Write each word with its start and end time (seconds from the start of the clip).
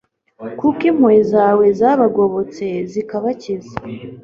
kuko 0.59 0.81
impuhwe 0.89 1.19
zawe 1.33 1.65
zabagobotse, 1.79 2.65
zikabakiza 2.91 3.75